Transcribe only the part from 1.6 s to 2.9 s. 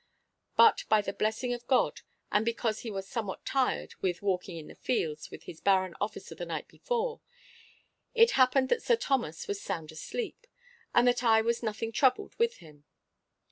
God, and because he